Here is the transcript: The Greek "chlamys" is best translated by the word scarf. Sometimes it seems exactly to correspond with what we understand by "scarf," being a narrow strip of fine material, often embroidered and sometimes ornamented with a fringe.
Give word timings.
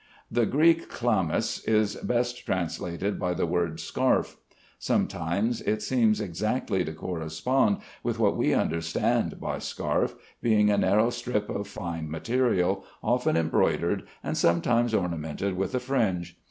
The 0.31 0.47
Greek 0.47 0.89
"chlamys" 0.89 1.63
is 1.67 1.95
best 1.97 2.43
translated 2.43 3.19
by 3.19 3.35
the 3.35 3.45
word 3.45 3.79
scarf. 3.79 4.37
Sometimes 4.79 5.61
it 5.61 5.83
seems 5.83 6.19
exactly 6.19 6.83
to 6.83 6.91
correspond 6.91 7.81
with 8.01 8.17
what 8.17 8.35
we 8.35 8.51
understand 8.51 9.39
by 9.39 9.59
"scarf," 9.59 10.15
being 10.41 10.71
a 10.71 10.77
narrow 10.79 11.11
strip 11.11 11.51
of 11.51 11.67
fine 11.67 12.09
material, 12.09 12.83
often 13.03 13.37
embroidered 13.37 14.01
and 14.23 14.35
sometimes 14.35 14.95
ornamented 14.95 15.55
with 15.55 15.75
a 15.75 15.79
fringe. 15.79 16.35